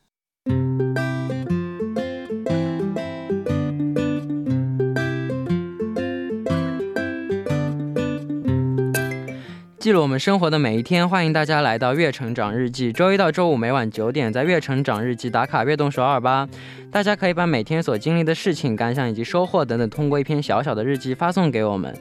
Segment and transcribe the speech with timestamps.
[9.82, 12.92] 记录我们生活的每一天，欢迎大家来到《月成长日记》。
[12.96, 16.48] 周一到周五每晚九点，在《月成长日记》打卡悦动首尔吧。
[16.92, 21.92] 大家可以把每天所经历的事情、感想以及收获等等，通过一篇小小的日记发送给我们。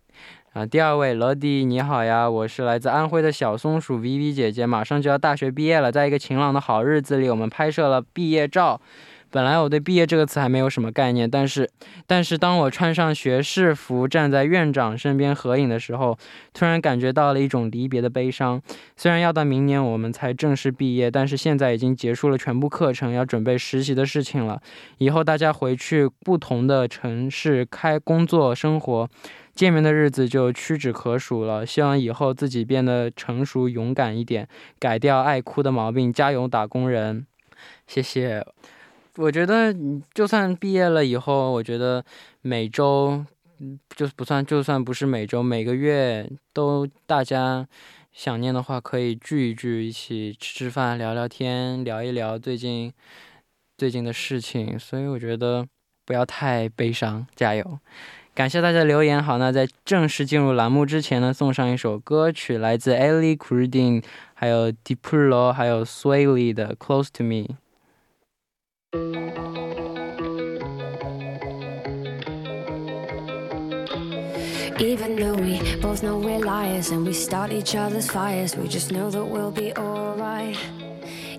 [0.53, 8.81] 啊，第二位罗迪，你好呀，我是来自安徽的小松鼠 Vivi 姐姐，马上就要大学毕业了，在一个晴朗的好日子里，我们拍摄了毕业照。
[9.29, 11.69] 本来我对毕业这个词还没有什么概念，但是，
[12.05, 16.17] 但是当我穿上学士服，站在院长身边合影的时候，
[16.53, 18.61] 突然感觉到了一种离别的悲伤。
[18.97, 24.61] 虽然要到明年我们才正式毕业，但是现在已经结束了全部课程，要准备实习的事情了。
[24.97, 29.09] 以后大家回去不同的城市开工作生活。
[29.53, 31.65] 见面的日子就屈指可数了。
[31.65, 34.47] 希望以后自己变得成熟勇敢一点，
[34.79, 37.25] 改掉爱哭的毛病，加油打工人。
[37.87, 38.45] 谢谢。
[39.17, 39.75] 我觉得，
[40.13, 42.03] 就算毕业了以后，我觉得
[42.41, 43.25] 每周，
[43.89, 47.67] 就不算，就算不是每周，每个月都大家
[48.13, 52.91] 想念的话，可以聚一聚，一起吃吃饭，聊聊天，聊一聊最近
[53.77, 54.79] 最近的事情。
[54.79, 55.67] 所以我觉得
[56.05, 57.79] 不要太悲伤，加油。
[58.33, 59.21] 感谢大家留言。
[59.21, 64.01] 好，那在正式进入栏目之前呢，送上一首歌曲，来自 Ellie c r u d i n
[64.33, 67.47] 还有 dipulo 还有 Swaley 的《Close to Me》。
[74.79, 79.11] Even though we both know we're liars and we start each other's fires, we just know
[79.11, 80.57] that we'll be alright.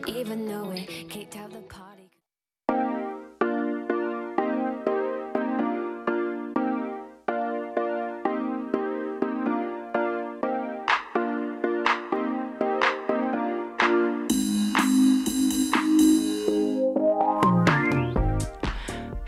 [0.07, 1.92] Even though we kicked out the party.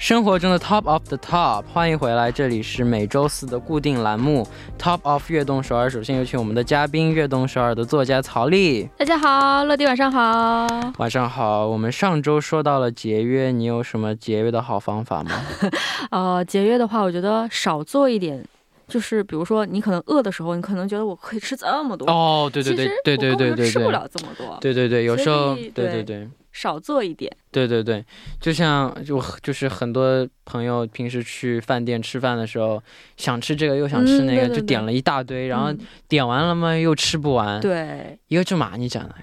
[0.04, 4.46] 生活中的 top of the top，欢迎回来，这里是每周四的固定栏目
[4.78, 5.88] top of 跃动首尔。
[5.88, 8.86] 首先有请我们的嘉宾，跃动首尔的作家曹丽。
[8.98, 10.66] 大家好，乐迪，晚上好。
[10.98, 15.30] 晚上好，我们上周说到了节约，你有什么节约的好方法吗？
[16.12, 18.44] 呃，节约的话，我觉得少做一点。
[18.86, 26.28] 就是比如说，你可能饿的时候，你可能觉得我可以吃这么多哦，对对对对对对对，吃不了这么多，对对对，有时候对对,对。
[26.54, 27.30] 少做一点。
[27.50, 28.02] 对对对，
[28.40, 32.82] 就像就就是很多朋友平时去饭店吃饭的时候，
[33.16, 35.78] 想吃这个又想吃那个，嗯对对对就点了一大堆，然后嗯
[36.08, 39.14] 点完了嘛又吃不完。，对，一个就麻你讲的，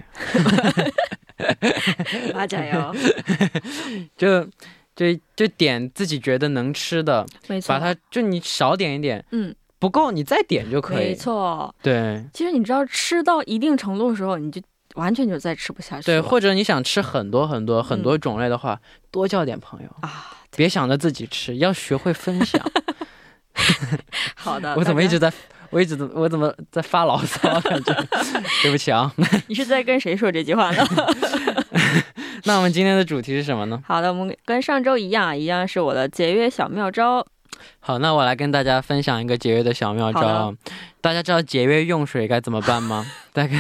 [2.34, 2.96] 麻加油，
[4.18, 4.44] 就
[4.96, 11.16] 就就点自己觉得能吃的，没错，把它就你少点一点，嗯，不够你再点就可以没。
[11.16, 11.74] 错。
[11.82, 14.62] 对其实你知道，吃到一定程度的时候，你就
[14.96, 18.80] 完全就再吃不下去对，或者你想吃很多很多很多种类的话，
[19.12, 20.38] 多叫点朋友，啊。
[20.54, 22.62] 别想着自己吃，要学会分享。
[24.36, 25.32] 好的， 我怎么一直在，
[25.70, 27.58] 我一直怎我怎么在发牢骚？
[27.62, 27.94] 感觉
[28.62, 29.10] 对不起啊。
[29.48, 30.86] 你是在跟谁说这句话呢？
[32.44, 33.82] 那我们今天的主题是什么呢？
[33.88, 37.26] 好的，我们跟上周一样，一样是我的节约小妙招。
[37.80, 40.54] 好，那我来跟大家分享一个节约的小妙招。
[41.00, 43.06] 大家知道节约用水该怎么办吗？
[43.32, 43.54] 大概。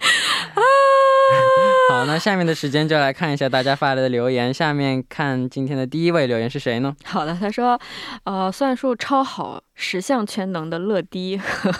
[1.90, 4.52] 好，那下面的时间就来看一下大家发来的留言。
[4.52, 6.94] 下面看今天的第一位留言是谁呢？
[7.04, 7.78] 好的，他说，
[8.24, 11.72] 呃，算术超好，十项全能的乐迪 和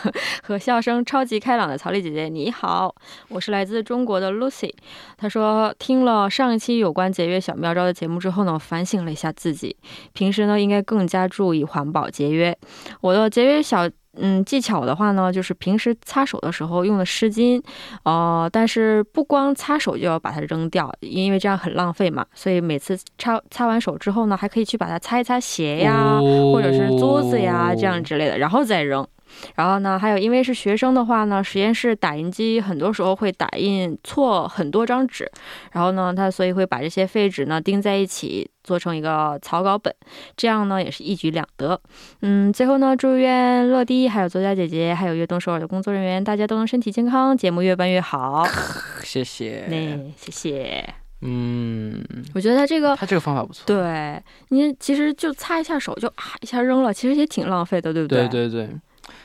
[0.43, 2.95] 和笑声超级开朗的曹丽姐姐，你好，
[3.29, 4.73] 我是来自中国的 Lucy。
[5.17, 9.77] 他说，听了上一期有关节约小妙招的节目之后呢，反省了一下自己，
[10.13, 12.57] 平时呢应该更加注意环保节约。
[13.01, 13.89] 我的节约小。
[14.21, 17.63] 嗯，技巧的话呢，就是平时擦手的时候用的湿巾，
[18.05, 22.25] 呃，但是不光擦手就要把它扔掉，因为这样很浪费嘛。
[22.35, 29.07] 所以每次擦擦完手之后呢，还可以去把它擦一擦鞋呀，哦或者是桌子呀这样之类的，然后再扔。
[29.55, 35.31] 然后呢，还有因为是学生的话呢，实验室打印机很多时候会打印错很多张纸，
[35.73, 39.95] 然后呢，他所以会把这些废纸呢钉在一起，做成一个草稿本，
[40.37, 41.81] 这样呢也是一举两得。
[42.23, 48.47] 嗯，最后呢，祝愿乐迪还有作家姐姐还有悦动首尔的工作人员，大家都能身体健康，节目越办越好。
[49.03, 49.67] 谢谢。
[49.69, 50.95] 那谢谢。
[51.23, 52.03] 嗯，
[52.35, 52.97] 我觉得他这个。
[52.97, 53.65] 他这个方法不错。
[53.67, 58.71] 对你其实就擦一下手就啊一下扔了，其实也挺浪费的，对不对对对对。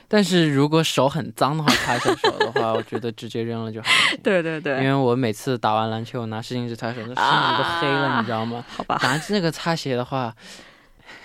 [0.07, 4.18] 但是如果手很脏的话，擦一下手的话，我觉得直接扔了就好了。
[4.24, 8.63] 对对对因为我每次打完篮球拿湿巾纸擦手，那湿巾纸都黑了，啊你知道吗？
[8.75, 9.00] 好吧。
[9.02, 10.34] 拿那个擦鞋的话，呃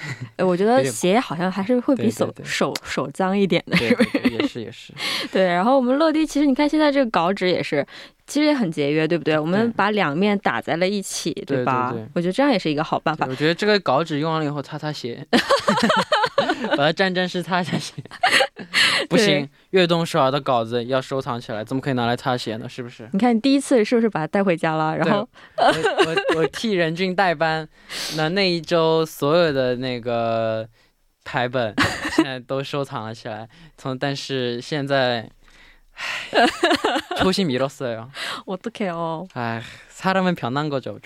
[0.39, 4.93] 我觉得鞋好像还是会比手对手手脏一点的，是不是，也是也是。
[5.33, 5.45] 对。
[5.45, 7.87] 然后我们落地其实你看现在这个稿纸也是，
[8.27, 9.39] 其实也很节约，对不对？
[9.39, 11.91] 我们把两面打在了一起，对吧？
[11.93, 13.27] 对对我觉得这样也是一个好办法。
[13.29, 15.27] 我觉得这个稿纸用完了以后擦擦鞋，
[16.71, 17.95] 把它沾沾湿擦擦鞋。
[19.09, 22.68] 不行，悦动首尔的稿子要收藏起来，怎么可以拿来擦鞋呢？
[22.68, 23.10] 是不是？
[23.14, 24.96] 你看你第一次是不是把它带回家了？
[24.98, 25.66] 然后我
[26.36, 27.68] 我我 替任俊代班，
[28.16, 30.68] 那那一周所有的那个
[31.24, 31.74] 台本
[32.12, 33.48] 现在都收藏了起来。
[33.78, 35.30] 从但是现在，
[36.32, 36.46] 唉，
[37.18, 38.10] 초심잃었어요。
[38.46, 39.28] 我都可以哦。
[39.34, 41.00] 唉，사람은변한거죠。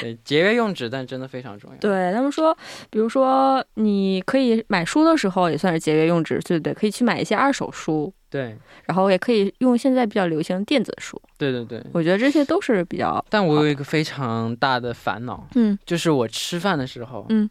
[0.00, 1.76] 对，节约用纸，但真的非常重要。
[1.78, 2.56] 对他们说，
[2.90, 6.74] 比如说你可以买书的时候也算是节约用纸，对不对？
[6.74, 8.56] 可以去买一些二手书，对
[8.86, 11.20] 然后也可以用现在比较流行的电子书。
[11.36, 11.82] 对对对。
[11.92, 17.48] 我觉得这些都是比较但我有一个非常大的烦恼，嗯就是我吃饭的时候，嗯，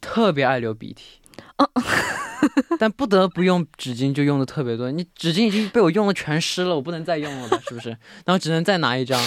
[0.00, 1.20] 特别爱流鼻涕。
[2.78, 4.90] 但不得不用纸巾，就用的特别多。
[4.90, 7.58] 你纸巾已经被我用的全湿了，我不能再用了吧？
[7.68, 7.90] 是不是？
[8.24, 9.20] 然后只能再拿一张。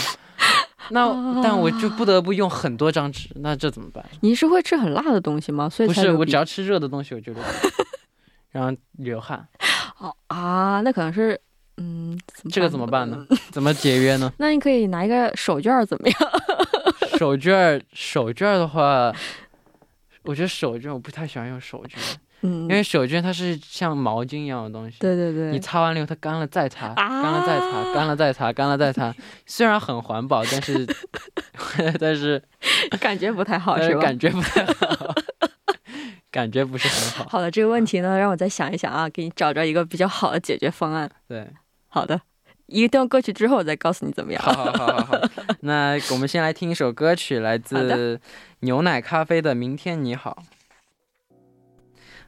[0.91, 4.03] 那但我就不得不用很多张纸，那这怎么办？
[4.21, 5.69] 你是会吃很辣的东西吗？
[5.69, 7.41] 所以不是，我只要吃热的东西，我就流
[8.51, 9.47] 然后流汗。
[9.97, 11.39] 哦啊，那可能是
[11.77, 12.19] 嗯，
[12.51, 13.25] 这个怎么办呢？
[13.51, 14.31] 怎么节约呢？
[14.37, 16.17] 那你可以拿一个手绢怎么样？
[17.17, 19.13] 手绢，手绢的话，
[20.23, 21.97] 我觉得手绢我不太喜欢用手绢，
[22.41, 24.97] 嗯，因为手绢它是像毛巾一样的东西。
[24.99, 29.13] 对对对，你擦完了以后，它干了再擦，啊干了再擦，干了再擦，干了再擦。
[29.45, 30.87] 虽然很环保，但是
[31.99, 32.41] 但是
[32.99, 34.01] 感觉不太好是吧？
[34.01, 35.13] 感觉不太好，
[36.31, 37.29] 感觉不是很好。
[37.29, 41.09] 好的，这个问题呢，让我再想一想啊，给你找着一个比较好的解决方案。
[41.27, 41.47] 对，
[41.89, 42.19] 好的，
[42.65, 44.41] 一段歌曲之后我再告诉你怎么样。
[44.41, 45.21] 好好好好好。
[45.59, 48.19] 那我们先来听一首歌曲，来自
[48.61, 50.37] 牛奶咖啡的《明天你好》。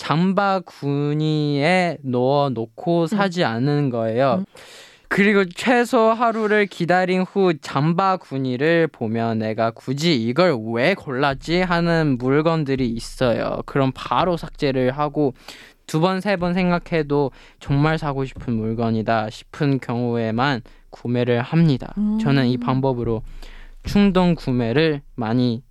[0.00, 4.36] 잠바 구니에 넣어 놓고 사지 않는 거예요.
[4.38, 4.44] 음.
[5.08, 12.88] 그리고 최소 하루를 기다린 후 잠바 구니를 보면 내가 굳이 이걸 왜 골랐지 하는 물건들이
[12.88, 13.58] 있어요.
[13.66, 15.34] 그럼 바로 삭제를 하고
[15.86, 21.92] 두 번, 세 번 생각해도 정말 사고 싶은 물건이다 싶은 경우에만 구매를 합니다.
[21.98, 22.18] 음.
[22.22, 23.22] 저는 이 방법으로
[23.82, 25.62] 충동 구매를 많이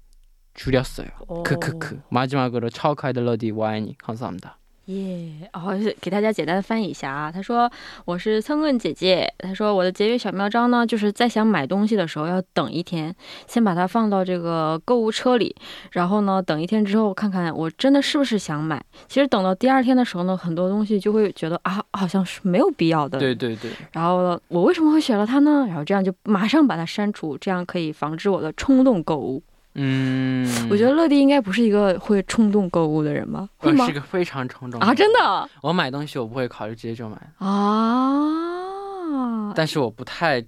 [0.59, 1.09] 줄였어요.
[1.29, 1.43] 오.
[1.43, 2.01] 크크크.
[2.11, 7.33] 마지막으로 차오카이들러디 와인이 감사합니다.耶，哦，是给大家简单翻译一下啊。
[7.33, 7.73] 他说
[8.05, 13.15] 我是蹭问姐姐，他说我的节约小妙招呢，就是在想买东西的时候要等一天，
[13.47, 15.57] 先把它放到这个购物车里，
[15.93, 18.85] 然后呢，等一天之后看看我真的是不是想买。
[19.09, 23.19] 其实等到第二天的时候呢，很多东西就会觉得啊，好像是没有必要的。
[23.19, 25.65] 对对对，然后呢，我为什么会选了它呢？
[25.67, 29.43] 然后这样就马上把它删除，这样可以防止我的冲动购物。
[29.82, 33.48] 嗯，我觉得乐迪应该不是一个会冲动购物的人吧？
[33.58, 33.96] 会吗我是？
[33.98, 39.54] 个非常冲动啊，真的我买东西我不会考虑直接就买，啊？
[39.56, 40.44] 但是我不太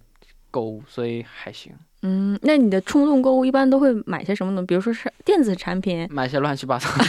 [0.52, 1.72] 购物，所以还行。
[2.04, 4.62] 嗯，那你的冲动购物一般都会买些什么呢？
[4.66, 7.06] 比如说是电子产品、买些乱七八糟的，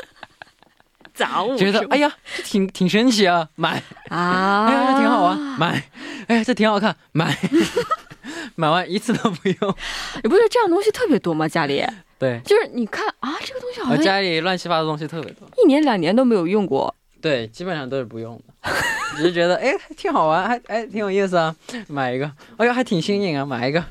[1.14, 5.82] 杂物觉得哎呀，这挺挺神奇啊，买，啊，哎呀，这挺好玩， 买，
[6.28, 7.36] 哎呀，这挺好看，买，
[8.56, 9.74] 买完一次都不用。
[10.22, 11.46] 你不觉得这样东西特别多吗？
[11.48, 11.84] 家里
[12.18, 16.94] 对，就是你看啊，这个东西好像家里乱七八糟东西特别多，一年两年都没有用过。
[17.20, 18.70] 对，基本上都是不用的，
[19.16, 21.54] 只是觉得哎还挺好玩，还哎挺有意思啊，
[21.88, 23.84] 买一个，哎呦还挺新颖啊，买一个。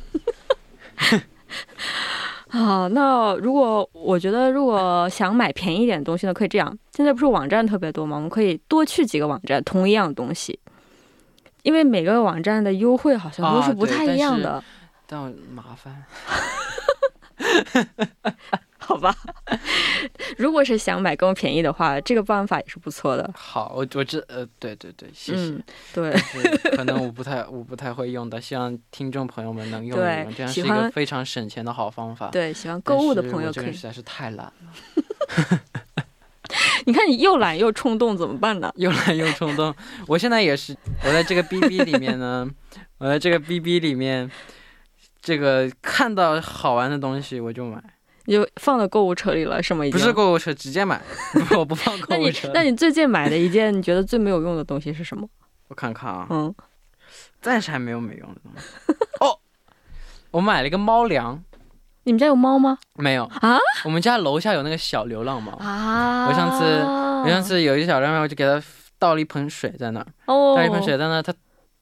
[2.47, 6.75] 啊，那如果我觉得如果想买便宜一点的东西呢，可以这样。
[6.95, 8.15] 现在不是网站特别多吗？
[8.15, 10.57] 我们可以多去几个网站，同一样东西，
[11.65, 14.63] 因为每个网站的优惠好像都是不太一样的，
[15.07, 16.05] 但我麻烦，
[18.77, 19.15] 好吧？
[20.37, 23.27] 如果是想买更便宜的话，这个办法也是不错的。
[23.35, 25.41] 好，我我知呃对对对，谢谢。
[25.41, 26.11] 嗯，对
[26.77, 32.29] 可能我不太我不太会用的，希望听众朋友们能用一对用，这样是一个非常省钱的好方法。
[32.29, 33.79] 对，喜欢购物的朋友可实。
[33.79, 34.53] 在是太懒了，
[36.85, 38.71] 你看你又懒又冲动，怎么办呢？
[38.75, 39.73] 又懒又冲动。
[40.07, 42.47] 我现在也是，我在这个 B B 里面呢，
[42.97, 44.29] 我在这个 B B 里面，
[45.21, 47.81] 这个看到好玩的东西我就买，
[48.25, 49.83] 你就放到购物车里了，是吗？
[49.91, 50.13] 不是。
[50.13, 51.01] 购物车直接买，
[51.57, 52.51] 我不放购物车。
[52.53, 55.27] 那你最近买的一件你觉得最没有用的东西是什么？
[55.67, 56.53] 我看看啊，嗯，
[57.41, 58.93] 暂时还没有没用的东西。
[59.19, 59.39] 哦，
[60.31, 61.43] 我买了一个猫粮，
[62.05, 62.77] 你们家有猫吗？
[62.95, 63.57] 没有啊？
[63.83, 65.51] 我们家楼下有那个小流浪猫。
[65.53, 68.61] 啊我上次我上次有一小流浪猫，我就给它
[68.99, 71.33] 倒了一盆水在那儿，哦，倒了一盆水在那儿，它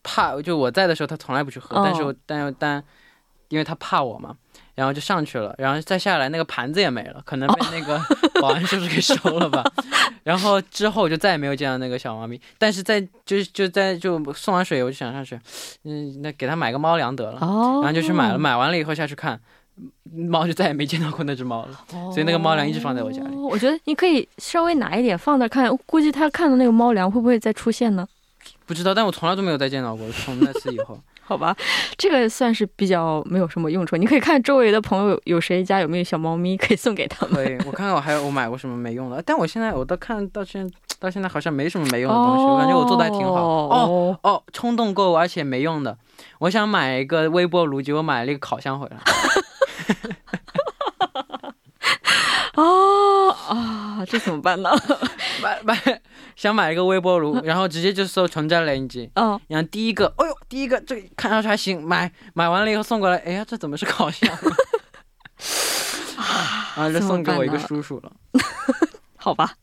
[0.02, 2.84] 怕就我在的时候它从来不去喝，哦但是我但但
[3.50, 4.36] 因为它怕我嘛，
[4.76, 8.00] 然后就上去了，然后再下来那个盘子也没了，可能被那个
[8.42, 9.62] 保安叔叔给收了吧。
[10.24, 15.38] 然后之后就再也没有见到那个小猫咪，但是在就是就在就送完水我就想上去，
[15.84, 19.38] 嗯，那给它买个猫粮得了，哦，然后就去买了，买完了以后下去看。
[20.16, 21.80] 猫就再也没见到过那只猫了，
[22.12, 23.36] 所以那个猫粮一直放在我家里。
[23.36, 28.08] 哦我觉得你可以稍微拿一点放那儿看，估计它看到那个猫粮会不会再出现呢？
[28.66, 31.00] 不知道，但我从来都没有再见到过，从那次以后。
[31.26, 31.56] 好吧，
[31.98, 33.96] 这个算是比较没有什么用处。
[33.96, 37.42] 你可以看周围的朋友有谁家有没有小猫咪，可以送给他们。
[37.66, 43.36] 我看看我还有我买过什么没用的，但我现在我到看到现到现在好像没什么没用的东西，我感觉我做的还挺好。
[43.36, 45.98] 哦哦，哦，冲动购物而且没用的，
[46.40, 48.98] 我想买一个微波炉，结果买了一个烤箱回来。
[52.56, 54.70] 哦啊，这怎么办呢？
[55.42, 56.02] 买买
[56.36, 59.10] 想买一个微波炉，然后直接就搜全家联机。
[59.16, 64.32] 嗯，然后第一个，哎呦，第一个这个看上去还行，买买完了以后送过来，哎呀，这怎么是烤箱？
[66.76, 68.12] 啊，这送给我一个叔叔了。
[69.18, 69.56] 好吧，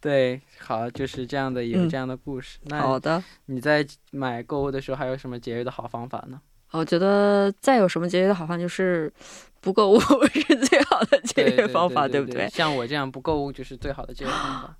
[0.00, 2.58] 对，好，就是这样的，有嗯这样的故事。
[2.64, 3.22] 那好的。
[3.46, 6.40] 你在买购物的时候还有什么节约的好方法呢？
[6.76, 9.12] 我觉得再有什么节约的好方法，就是
[9.60, 9.98] 不购物
[10.32, 12.48] 是最好的节约方法，对不对？
[12.50, 14.76] 像我这样不购物就是最好的节约方法。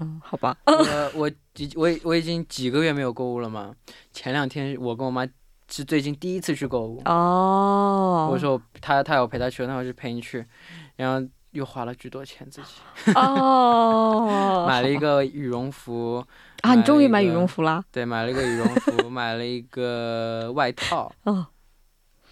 [0.00, 0.56] 嗯，好吧。
[0.66, 3.74] 我我几我我已经几个月没有购物了嘛。
[4.12, 5.26] 前两天我跟我妈
[5.68, 7.00] 是最近第一次去购物。
[7.04, 10.44] 哦，我说我她她要陪她去，那我就陪你去，
[10.96, 16.22] 然后又花了巨多钱自己，哦， 买了一个羽绒服。
[16.66, 17.84] 啊，你终于买羽绒服了？
[17.92, 21.12] 对，买了一个羽绒服， 买了一个外套。
[21.22, 21.46] 哦，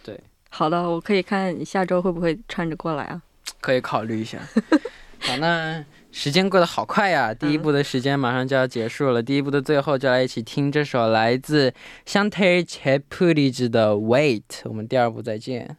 [0.02, 3.22] 对，好的，我可以看你下周会不会穿着过来啊？
[3.60, 4.38] 可以考虑一下。
[5.20, 9.22] 好，那时间过得好快呀，第一部的时间马上就要结束了。
[9.22, 11.72] 第一部的最后，就来一起听这首来自
[12.04, 14.42] 香缇切普里兹的《Wait》。
[14.64, 15.76] 我们第二部再见。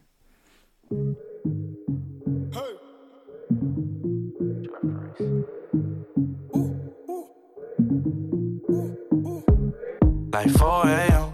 [10.36, 11.32] Like 4 a.m.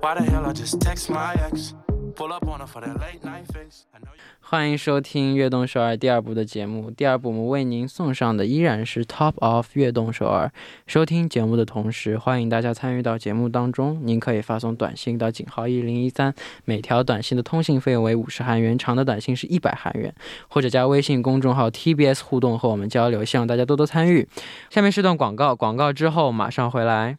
[0.00, 1.74] Why the hell I just text my ex?
[2.16, 3.82] Pull up on her for that late night fix.
[3.92, 6.90] I know you- 欢迎收听《悦动首尔》第二部的节目。
[6.90, 10.50] 第二部我们为您送上的依然是 Top of 悦动首尔。
[10.86, 14.00] 收听节目的同时，欢迎大家参与到节目当中。
[14.02, 20.14] 您可以发送短信到井号一零一三，每条短信的通信费用为五十韩元，长的短信是一百韩元，
[20.48, 23.22] 或者加微信公众号 TBS 互动和我们交流。
[23.22, 24.26] 希望大家多多参与。
[24.70, 27.18] 下面是段广告，广告之后马上回来。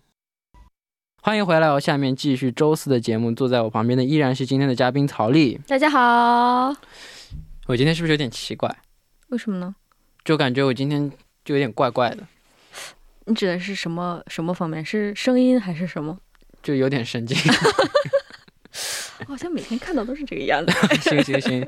[1.21, 1.77] 欢迎回来哦！
[1.77, 5.59] 下面继续周四的节目，坐在我旁边的依然是今天的嘉宾曹丽。
[5.67, 6.73] 大家好，
[7.67, 8.73] 我今天是不是有点奇怪？
[9.27, 9.75] 为什么呢？
[10.23, 11.11] 就感觉我今天
[11.43, 12.25] 就有点怪怪的，
[13.25, 14.83] 你指的是什么什么方面？
[14.83, 16.17] 是声音还是什么？
[16.63, 17.37] 就有点神经。
[19.19, 20.71] 我 好像每天看到都是这个样子。
[21.01, 21.67] 行 行行，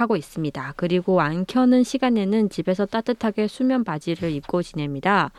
[0.00, 0.74] 하고 있습니다.
[0.76, 5.30] 그리고 안 켜는 시간에는 집에서 따뜻하게 수면 바지를 입고 지냅니다.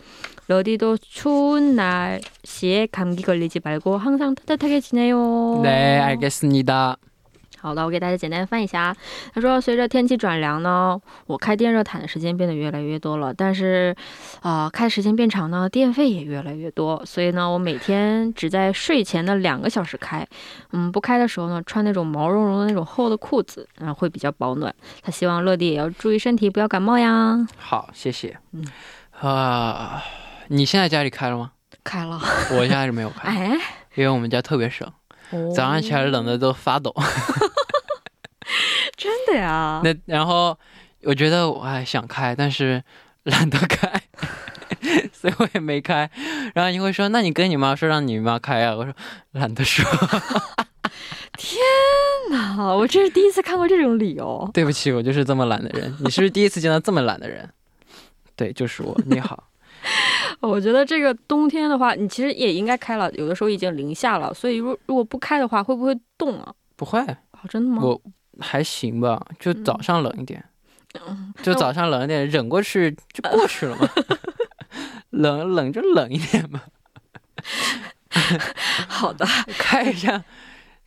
[0.48, 5.62] 러디도 추운 날씨에 감기 걸리지 말고 항상 따뜻하게 지내요.
[5.64, 6.98] 네, 알겠습니다.
[7.64, 8.96] 好的，我给大家简单翻一下啊。
[9.34, 13.96] 他说，随着天气转凉呢，我开电热毯的时间变得越来越多了，但是，
[14.42, 17.02] 啊、开的时间变长呢，电费也越来越多。
[17.06, 20.28] 所以呢，我每天只在睡前的两个小时开，
[20.74, 24.76] 嗯，不开的时候呢，穿那种毛茸茸的那种厚的裤子，嗯、会比较保暖。
[25.02, 27.48] 他希望乐迪也要注意身体，不要感冒呀。
[27.58, 28.38] 好，谢谢。
[28.52, 28.68] 嗯
[29.22, 30.04] 啊，
[30.50, 31.52] 你现在家里开了吗？
[31.82, 32.20] 开了，
[32.58, 33.58] 我家是没有开， 哎，
[33.96, 34.86] 因为我们家特别省，
[35.32, 36.94] 哦早上起来冷的都发抖。
[39.34, 39.82] 真的呀？
[39.84, 40.58] 那然后
[41.04, 42.84] 我觉得我还想开，但是
[43.24, 43.92] 懒得开，
[45.12, 46.10] 所以我也没开。
[46.54, 48.76] 然后你会说，那你跟你妈说让你妈开啊？
[48.76, 48.94] 我说
[49.32, 49.84] 懒得说，
[51.38, 51.60] 天
[52.30, 54.50] 哪，我这是第一次看过这种理由。
[54.54, 55.96] 对不起，我就是这么懒的人。
[56.00, 57.50] 你是不是第一次见到这么懒的人？
[58.36, 58.96] 对，就是我。
[59.06, 59.44] 你好，
[60.40, 66.54] 我觉得这个冬天的话，你其实也应该开了，有的时候已经零下了，所以如如果不开的话，会不会冻啊？
[66.76, 67.82] 不会，哦，真的吗？
[67.84, 68.02] 我
[68.41, 70.45] 还行吧，就早上冷一点，
[71.07, 73.89] 嗯就早上冷一点，忍过去就过去了嘛。
[75.11, 76.63] 冷冷就冷一点嘛，
[78.87, 79.27] 好的，
[79.59, 80.23] 开一下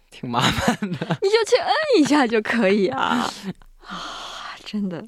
[0.10, 0.78] 挺麻烦。
[0.82, 3.30] 你 就去摁一下就可以啊。
[3.86, 5.04] 啊，真的，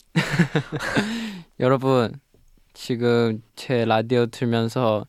[1.59, 2.19] 여러분
[2.73, 5.05] 지금 제 라디오 들면서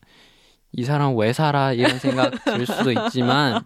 [0.71, 3.65] 이 사람 왜 살아 이런 생각 들 수도 있지만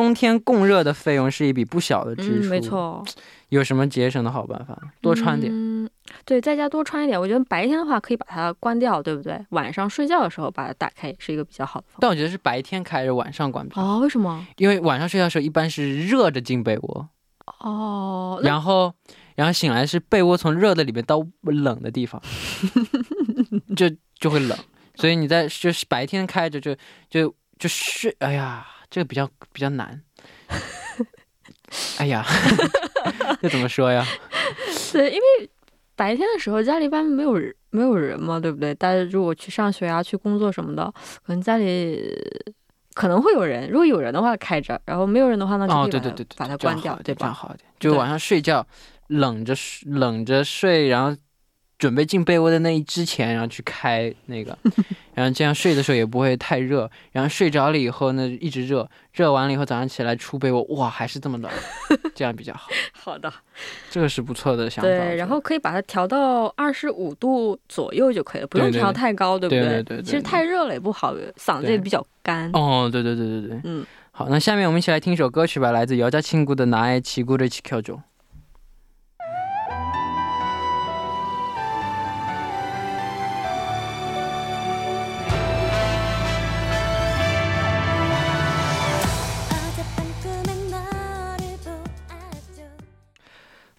[0.00, 2.58] 冬天供热的费用是一笔不小的支嗯，出，没。
[2.58, 3.04] 错，
[3.50, 4.74] 有什么节省的好办法？
[5.02, 5.52] 多穿点。
[5.54, 5.86] 嗯，
[6.24, 7.20] 对，在家多穿一点。
[7.20, 9.38] 我觉得白天的话可以把它关掉，对不对？
[9.50, 11.98] 晚上睡觉的时候把它打开是一个比较好的方法。
[12.00, 14.46] 但我觉得是白天开着，晚上关闭，哦，为什么？
[14.56, 17.06] 因为晚上睡觉的时候一般是热着进被窝，
[17.58, 18.94] 哦，然后
[19.34, 22.22] 然后醒来是被窝从热的里面到冷的地方，
[23.76, 23.86] 就
[24.18, 24.56] 就会冷，
[24.94, 26.74] 所以你在就是白天开着就
[27.10, 30.02] 就就睡，哎呀，这个比较比较难。
[31.98, 32.24] 哎呀，
[33.40, 34.04] 这怎么说呀？
[34.92, 35.50] 对，因为
[35.94, 38.74] 白天的时候家里一般没有人，没有人嘛，对不对？
[38.74, 40.92] 大家如果去上学啊、去工作什么的，
[41.24, 42.12] 可能家里
[42.94, 43.70] 可能会有人。
[43.70, 47.32] 如果有人的话开着，然后没有人的话，呢就对对对对，把它关掉好，一点这样对吧？
[47.32, 47.68] 好一点。
[47.78, 48.66] 就晚上睡觉，
[49.06, 51.16] 冷着睡冷着睡，然后
[51.80, 54.56] 准备进被窝的那一之前，然后去开那个，
[55.14, 61.50] 然后这样睡的时候也不会太热，然后睡着了以后呢一直热，热完了以后早上起来出被窝，哇还是这么暖，
[62.14, 62.68] 这样比较好。
[62.92, 63.32] 好的，
[63.90, 64.88] 这个是不错的想法。
[64.90, 69.64] 对，然后可以把它调到二十五度左右就可以了，不用调太高，对,不对？
[69.64, 72.50] 对对,对,其实太热了也不好，嗓子也比较干。
[72.52, 73.60] 哦，对对对对对。
[73.64, 77.94] 嗯，好，那下面我们一起来听一首歌曲吧，来自姚家庆姑的《나의친구를지켜줘》。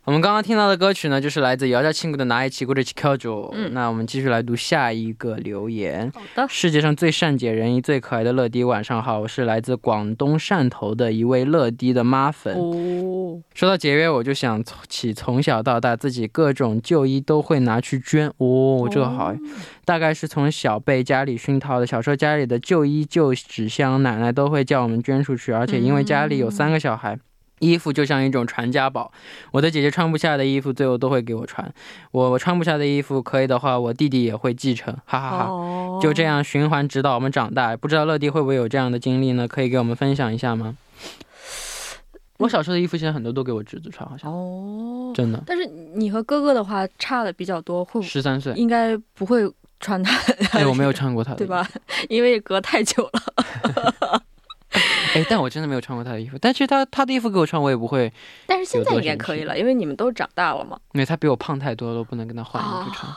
[0.04, 3.52] 我们刚刚听到的歌曲呢就是来自姚家庆的拿一起鼓励起着？
[3.54, 3.72] 嗯。
[3.72, 6.12] 那我们继续来读下一个留言。
[6.16, 6.48] 好的。
[6.50, 12.56] 世界上最善解人意最可爱的乐迪晚上好我是来自广东汕头的一位乐迪的妈粉。
[12.56, 13.40] 哦。
[13.54, 18.28] 说到节约我就想起从小到大自己各种旧衣都会拿去捐。
[18.38, 19.32] 哦这个好
[19.86, 27.18] 大概是从小被家里熏陶的小时候家里的旧衣旧纸箱奶奶都会叫我们捐出去而且因为家里有三个小孩
[27.62, 29.12] 衣服就像一种传家宝，
[29.52, 31.74] 我的姐姐穿不下的衣服，最后都会给我穿。
[32.12, 37.78] 我我穿不下的衣服，可以的话，我弟弟也会继承，哈哈哈哦就这，样循环直到我们长大。
[37.78, 39.48] 不知道乐迪会不会有这样的经历呢？
[39.48, 40.76] 可以给我们分享一下吗？
[42.38, 45.44] 我小时候的衣服现在很多都给我侄子穿，好像哦，真的。
[45.46, 49.48] 但是你和哥哥的话差的比较多，会不十三岁，应该不会
[49.80, 51.48] 穿他的，哎，我没有穿过他的，对？
[51.48, 51.70] 吧？
[52.10, 53.94] 因为隔太久了。
[55.14, 56.38] 哎，但我真的没有穿过他的衣服。
[56.40, 58.12] 但其实他他的衣服给我穿，我也不会，
[58.46, 60.80] 但是现在应该可以了，因为你们都长大了嘛。
[60.94, 63.12] 因为他比我胖太多了，我不能跟他换衣服穿。
[63.12, 63.16] 哦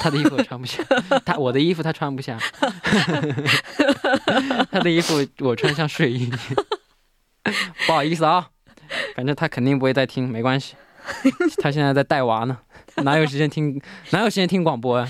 [0.00, 0.82] 他的衣服我穿不下，
[1.24, 2.38] 他我的衣服他穿不下，
[4.70, 6.30] 他的衣服我穿像睡衣。
[7.86, 8.48] 不好意思啊，
[9.16, 10.74] 反正他肯定不会再听，没关系。
[11.62, 12.58] 他现在在带娃呢，
[12.96, 15.08] 哪有时间听哪有时间听广播啊？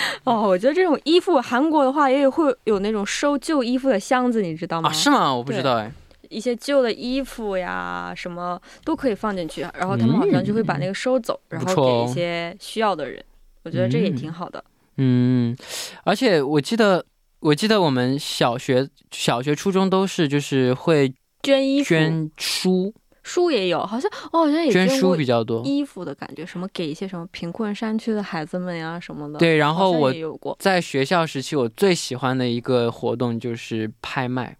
[0.24, 4.88] 哦，我觉得这种衣服，韩国的话也有会有那种收旧衣服的箱子，你知道吗？
[4.88, 5.34] 啊，是吗？
[5.34, 5.90] 我不知道哎。
[6.30, 13.24] 一些旧的衣服呀，什么都可以放进去，然后他们好像就会把那个收走，然后给一些需要的人。
[13.64, 14.62] 我觉得这也挺好的。
[14.98, 15.56] 嗯，
[16.04, 17.02] 而且我记得，
[17.40, 21.10] 我记得我们小学、小学、初中都是就是会
[21.42, 22.92] 捐衣服、捐书，
[23.28, 25.62] 书也有，好像我好像也捐书比较多。
[25.64, 29.38] 衣服的感觉，什么给一些什么贫困山区的孩子们呀什么的。
[29.38, 30.12] 对，然后我
[30.58, 34.56] 在学校时期，我最喜欢的一个活动就是拍卖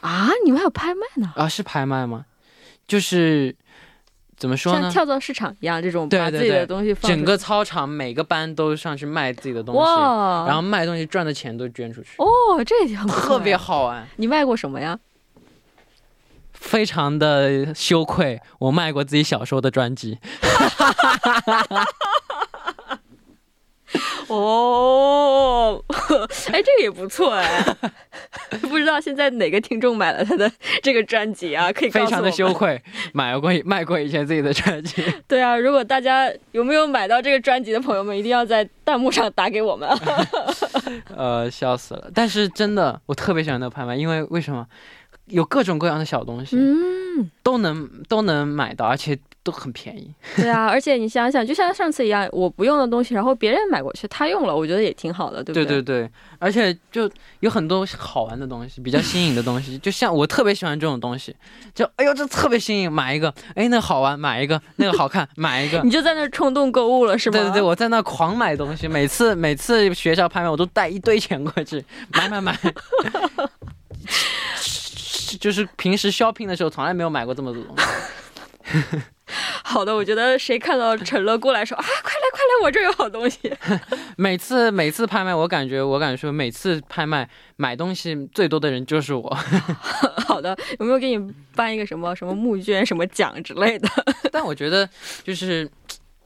[0.00, 1.32] 啊，你们还有拍卖呢？
[1.34, 2.26] 啊，是拍卖吗？
[2.86, 3.56] 就是
[4.36, 4.90] 怎么说像呢？
[4.90, 12.28] 跳蚤市场一样，这种把自己的东西放整个操场每个班都上去卖自己的东西，哇，然后卖东西赚的钱都捐出去，哦，
[12.66, 13.56] 这也很特别。
[13.56, 14.06] 好玩。
[14.16, 14.98] 你卖过什么呀？
[16.60, 20.18] 非常的羞愧，我卖过自己小时候的专辑，
[24.28, 25.82] 哦，
[26.52, 27.76] 哎，这个也不错哎。
[28.62, 30.50] 不知道现在哪个听众买了他的
[30.82, 31.72] 这个专辑啊？
[31.72, 32.30] 可以非常的。
[32.30, 32.80] 羞愧，
[33.12, 35.02] 买过卖过以前自己的专辑。
[35.26, 39.88] 对啊，如果大家有没有买到这个专辑的朋友们，一定要在弹幕上打给我们。
[41.16, 42.08] 呃，笑死了。
[42.14, 44.64] 但是真的，我特别喜欢那个拍卖，因为为什么？
[45.30, 50.12] 有各种各样的小东西，嗯，都能都能买到，而且都很便宜。
[50.36, 59.78] 对啊，而且你想想，就像上次一样，我不用的东西，然后别人买过去，他用了，我觉得也挺好的，对不对对对对，而且就有很多好玩的东西，比较新颖的东西。
[59.78, 61.34] 就像我特别喜欢这种东西，
[61.74, 65.80] 就哎呦这特别新颖，买一个，哎那个好玩，买一个，那个好看，买一个。
[65.82, 67.38] 你就在那儿冲动购物了，是吗？
[67.38, 72.58] 对对对，我在那狂买东西，每次每次学校拍卖我都带一堆钱过去买买买。
[75.38, 77.84] 就是平时 shopping 的时候从来没有买过这么多东西。
[79.62, 83.52] 好的，我觉得谁看到陈乐过来说啊，快来快来，我这有好东西。
[84.16, 89.28] 每次每次拍卖，我感觉我敢说，每次拍卖买东西最多的人就是我。
[90.26, 93.88] 好的，有没有给你颁一个什么什么募捐什么奖之类的？
[94.32, 94.88] 但我觉得
[95.22, 95.68] 就是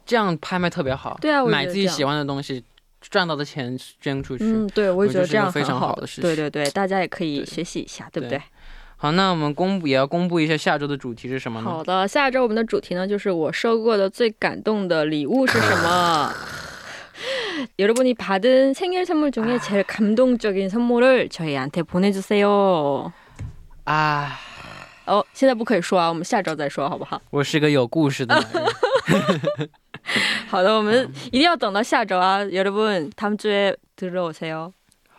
[0.06, 1.18] 这样拍卖特别好。
[1.20, 2.64] 对啊我买自己喜欢的东西，
[3.02, 4.44] 赚到的钱捐出去。
[4.44, 8.42] 嗯，对，我也觉得这样非常好好的事情对对对，大家也可以学习一下，对不对对？
[9.03, 11.69] 好，那我们公布也要公布一下下周的主题是什么呢？
[11.69, 16.33] 好的，下周我们的主题呢，就是我收过的最感动的礼物是什么？
[17.77, 23.11] 여러분이 받은 생일 선물 중에 제일 감동적인 선물을 저희한테 보내주세요.
[23.85, 24.39] 啊，
[25.05, 27.21] 哦，现在不可以说啊，我们下周再说，好不好？
[27.31, 29.69] 我是个有故事的男人。
[30.47, 34.71] 好的，我们一定要等到下周啊，여러분 다음 주에 들어오세요.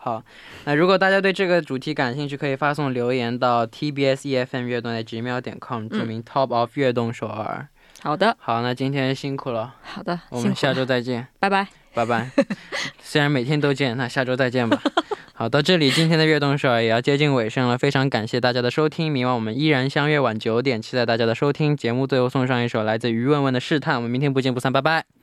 [0.06, 0.22] 好，
[0.64, 7.66] 那如果大家对这个主题感兴趣，可以发送留言到 tbs efm 乐动的 gmail 点 com，注明 top of 乐动首尔。
[8.04, 11.66] 好的，好，那今天辛苦了，好的，我们下周再见，拜拜。
[11.92, 12.30] 拜拜。
[13.02, 14.80] 虽然每天都见，那下周再见吧。
[15.34, 21.76] 好，到这里今天的乐动首尔也要接近尾声了，非常感谢大家的收听，明晚我们依然相约晚九点，期待大家的收听。
[21.76, 25.15] 节目最后送上一首来自于问问的试探，我们明天不见不散，拜拜。